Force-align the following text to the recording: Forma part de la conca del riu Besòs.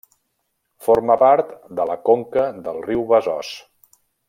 Forma 0.85 1.17
part 1.23 1.51
de 1.81 1.85
la 1.91 1.99
conca 2.09 2.47
del 2.69 2.81
riu 2.89 3.05
Besòs. 3.13 3.53